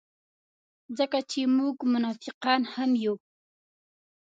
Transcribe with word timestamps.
ځکه 0.97 1.19
چې 1.31 1.41
موږ 1.57 1.75
منافقان 1.91 2.61
هم 2.73 2.91
یو. 3.05 3.15